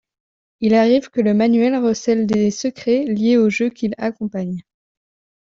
[0.61, 4.61] Il arrive que le manuel recèle des secrets liés au jeu qu'il accompagne.